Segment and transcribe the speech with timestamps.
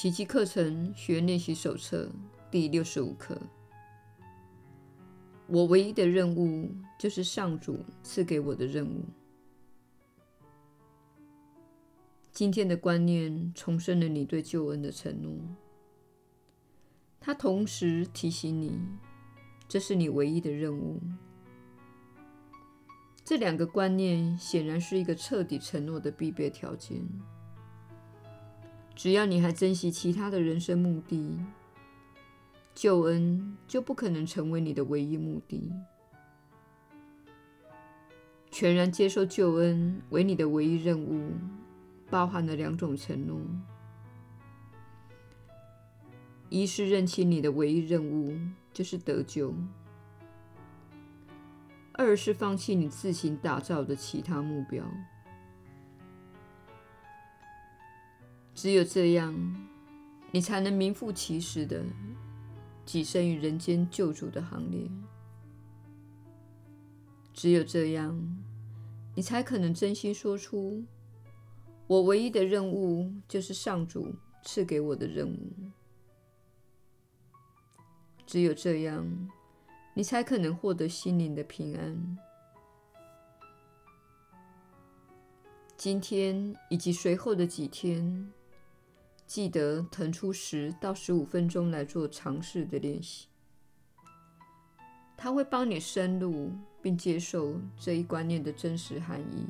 [0.00, 2.08] 奇迹课程学练习手册
[2.52, 3.36] 第六十五课。
[5.48, 9.04] 我唯一的任务就是上主赐给我的任务。
[12.30, 15.36] 今天的观念重申了你对救恩的承诺，
[17.18, 18.78] 它同时提醒你，
[19.66, 21.02] 这是你唯一的任务。
[23.24, 27.04] 这两个观念显然是一个彻底承诺的必备条件。
[28.98, 31.38] 只要你还珍惜其他的人生目的，
[32.74, 35.72] 救恩就不可能成为你的唯一目的。
[38.50, 41.30] 全然接受救恩为你的唯一任务，
[42.10, 43.40] 包含了两种承诺：
[46.48, 48.36] 一是认清你的唯一任务
[48.72, 49.54] 就是得救；
[51.92, 54.84] 二是放弃你自行打造的其他目标。
[58.60, 59.32] 只有这样，
[60.32, 61.80] 你才能名副其实的
[62.84, 64.90] 跻身于人间救主的行列。
[67.32, 68.20] 只有这样，
[69.14, 70.82] 你才可能真心说出
[71.86, 75.52] ：“我唯一的任务就是上主赐给我的任务。”
[78.26, 79.06] 只有这样，
[79.94, 82.18] 你才可能获得心灵的平安。
[85.76, 88.32] 今天以及随后的几天。
[89.28, 93.26] 记得腾出十到十五分钟来做尝试的练习，
[95.18, 99.46] 它会帮你深入并接受这一观念的真实含义。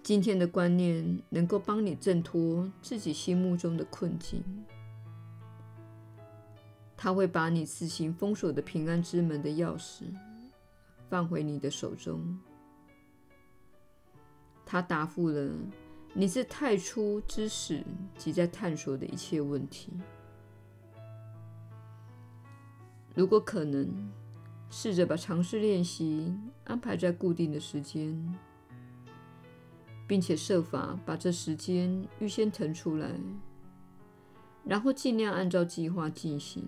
[0.00, 4.40] 今天的观念能够帮你挣脱自己心目中的困境，
[6.96, 10.04] 它会把你自行封锁的平安之门的钥匙
[11.10, 12.38] 放回你的手中。
[14.64, 15.50] 它答复了。
[16.14, 17.84] 你是太初之始
[18.16, 19.92] 即在探索的一切问题。
[23.14, 23.88] 如果可能，
[24.70, 28.34] 试着把尝试练习安排在固定的时间，
[30.06, 33.10] 并且设法把这时间预先腾出来，
[34.64, 36.64] 然后尽量按照计划进行。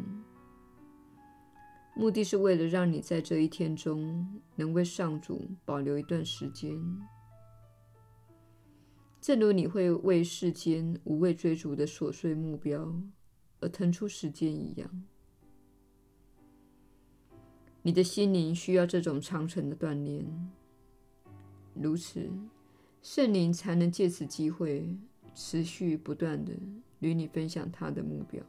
[1.95, 6.81] 目的是为了让你在这一天中能为上主保留一段时间。
[9.21, 12.95] 正如你会为世间无谓追逐的琐碎目标
[13.61, 15.03] 而腾出时间一样，
[17.83, 20.51] 你的心灵需要这种长程的锻炼。
[21.75, 22.31] 如此，
[23.03, 24.97] 圣灵才能借此机会
[25.35, 26.59] 持续不断地
[27.01, 28.43] 与你分享他的目标。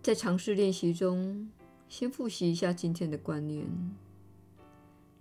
[0.00, 1.50] 在尝试练习中，
[1.88, 3.66] 先复习一下今天的观念。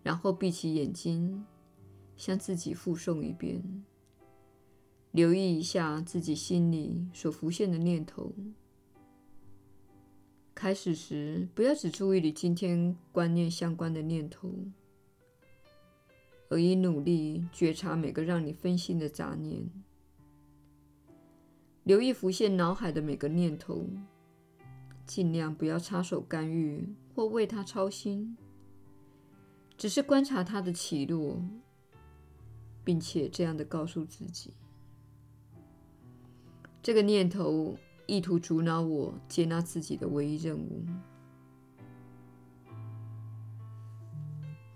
[0.03, 1.43] 然后闭起眼睛，
[2.17, 3.83] 向自己复诵一遍，
[5.11, 8.33] 留意一下自己心里所浮现的念头。
[10.53, 14.53] 开始时，不要只注意你今天观念相关的念头，
[16.49, 19.67] 而应努力觉察每个让你分心的杂念，
[21.83, 23.87] 留意浮现脑海的每个念头，
[25.05, 28.37] 尽量不要插手干预或为它操心。
[29.83, 31.44] 只是观察它的起落，
[32.85, 34.53] 并且这样的告诉自己：
[36.81, 40.85] 这个念头意图阻挠我接纳自己的唯一任务。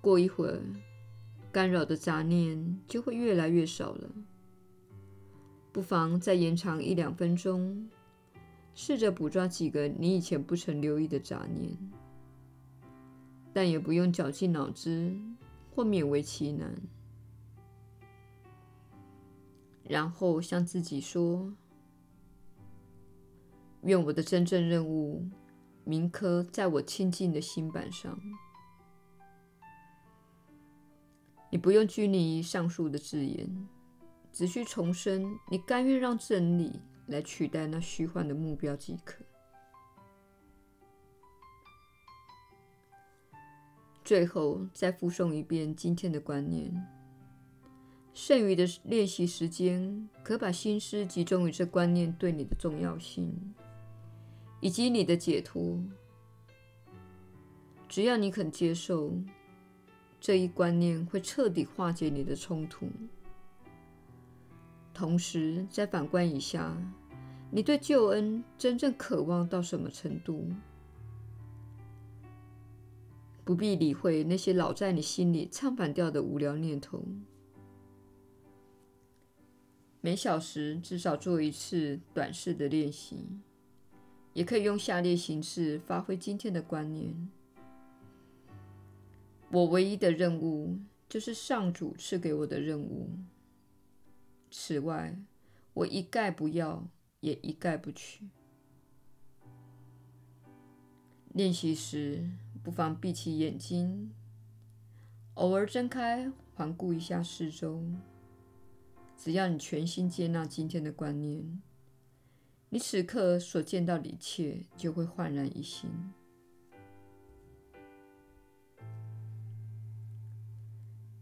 [0.01, 0.61] 过一会儿，
[1.53, 4.09] 干扰的杂念就会越来越少了。
[5.71, 7.89] 不妨再延长一两分钟，
[8.75, 11.77] 试着捕捉几个你以前不曾留意的杂念。
[13.57, 15.17] 但也不用绞尽脑汁
[15.73, 16.79] 或勉为其难，
[19.83, 21.51] 然后向自己说
[23.81, 25.27] ：“愿我的真正任务
[25.83, 28.19] 铭刻在我清净的心板上。”
[31.49, 33.67] 你不用拘泥于上述的字眼，
[34.31, 39.26] 只需重申你甘愿让真理来取代那虚幻的目标即可。
[44.07, 46.73] 最后，再复诵一遍今天的观念。
[48.13, 53.35] 剩余的练习时间，可把心思集中于这观念对你的重要性，
[54.61, 55.77] 以及你的解脱。
[57.89, 59.13] 只要你肯接受，
[60.21, 62.87] 这一观念会彻底化解你的冲突。
[64.93, 66.81] 同时，再反观一下，
[67.51, 70.47] 你对救恩真正渴望到什么程度？
[73.47, 77.01] 不必理会那些老在你心里唱反调的无聊念头，
[80.01, 83.25] 每小时至少做一次短式的练习，
[84.33, 87.29] 也可以用下列形式发挥今天的观念：
[89.49, 90.77] 我唯一的任务
[91.07, 93.11] 就是上主赐给我的任务。
[94.51, 95.17] 此外，
[95.73, 96.85] 我一概不要，
[97.21, 98.27] 也一概不取。
[101.33, 102.29] 练习时，
[102.67, 104.11] 不妨闭起眼睛，
[105.35, 107.81] 偶尔睁开，环顾一下四周。
[109.17, 111.61] 只要你全心接纳今天的观念，
[112.67, 115.89] 你此刻所见到的一切就会焕然一新。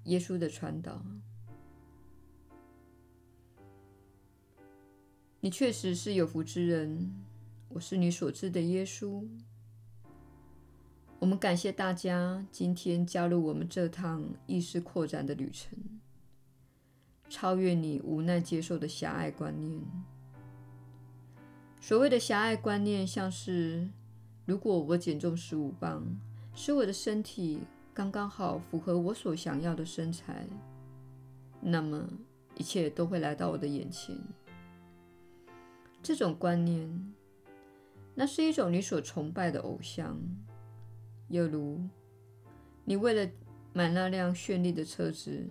[0.05, 1.05] 耶稣的传导，
[5.41, 7.13] 你确实是有福之人。
[7.69, 9.23] 我是你所知的耶稣。
[11.25, 15.75] 我们感谢大家今天加入我们这趟意识扩展的旅程。
[17.27, 19.81] 超越你无奈接受的狭隘观念。
[21.81, 23.89] 所谓的狭隘观念，像是
[24.45, 26.03] 如果我减重十五磅，
[26.53, 27.61] 使我的身体
[27.91, 30.45] 刚刚好符合我所想要的身材，
[31.59, 32.07] 那么
[32.55, 34.15] 一切都会来到我的眼前。
[36.03, 37.15] 这种观念，
[38.13, 40.15] 那是一种你所崇拜的偶像，
[41.27, 41.81] 又如
[42.83, 43.31] 你为了
[43.73, 45.49] 买那辆绚丽的车子。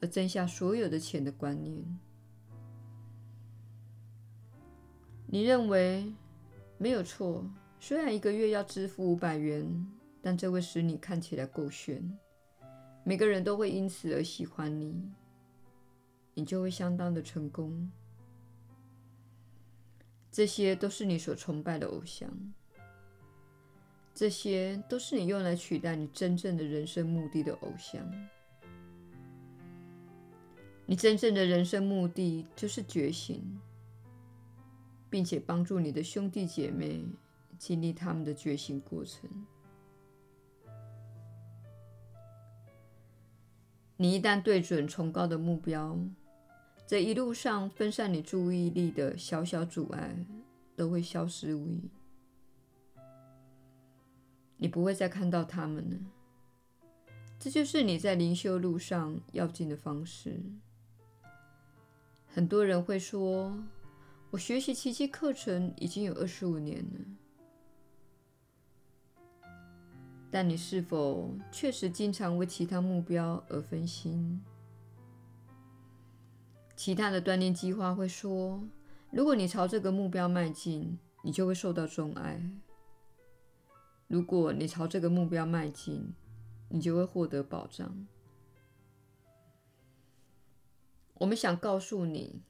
[0.00, 1.98] 而挣下所有的钱的观念，
[5.26, 6.14] 你认为
[6.76, 7.44] 没有错。
[7.80, 9.66] 虽然一个月要支付五百元，
[10.22, 12.16] 但这会使你看起来够炫，
[13.02, 15.02] 每个人都会因此而喜欢你，
[16.34, 17.90] 你就会相当的成功。
[20.30, 22.30] 这些都是你所崇拜的偶像，
[24.18, 28.04] 这些都是你用来取代你真正的人生目的的偶像。
[30.86, 33.40] 你真正的人生目的就是觉醒，
[35.08, 37.04] 并且帮助你的兄弟姐妹
[37.60, 39.30] 经历他们的觉醒过程。
[43.96, 45.96] 你一旦对准崇高的目标，
[46.88, 50.26] 这一路上分散你注意力的小小阻碍
[50.74, 51.88] 都会消失无遗。
[54.58, 55.96] 你不会再看到他们了。
[57.40, 60.38] 这就是你在灵修路上要进的方式。
[62.26, 63.56] 很多人会说
[64.30, 67.00] ：“我学习奇迹课程已经有二十五年了。”
[70.30, 74.42] 但你是否确实经常为其他目标而分心？
[76.76, 78.62] 其他的锻炼计划会说
[79.10, 82.38] ：“如果你朝这个目标迈进，你就会受到钟爱；
[84.08, 86.12] 如果你朝这个目标迈进，
[86.68, 88.04] 你就会获得保障。”
[91.14, 92.42] 我们想告诉你，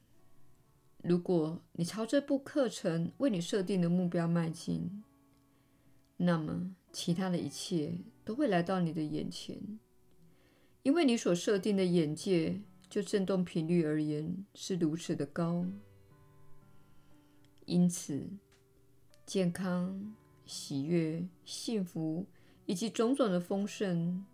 [1.03, 5.03] 如果你朝这部课程为你设定的目标迈进，
[6.17, 9.79] 那么其他的一切都会来到你的眼前，
[10.83, 15.65] 因为你所设定的眼界，就振动频率而言是如此的高。
[17.65, 18.29] 因此，
[19.25, 20.15] 健康、
[20.49, 22.25] 喜悦、幸福
[22.65, 24.25] 以及种种的丰盛，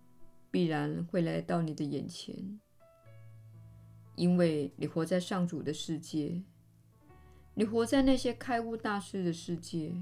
[0.50, 2.58] 必然会来到你的眼前。
[4.16, 6.42] 因为你活在上主的世界，
[7.54, 9.94] 你活在那些开悟大师的世界，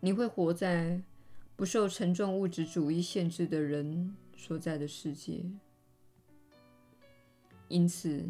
[0.00, 1.00] 你会活在
[1.54, 5.44] 不受沉重物质主义限制的人所在的世界。
[7.68, 8.28] 因此，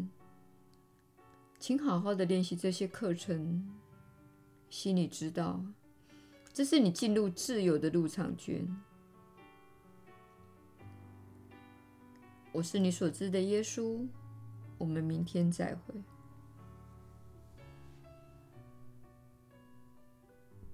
[1.57, 3.67] 请好好的练习这些课程，
[4.69, 5.65] 心里知道，
[6.53, 8.67] 这是你进入自由的入场券。
[12.51, 14.07] 我是你所知的耶稣。
[14.79, 15.93] 我们明天再会。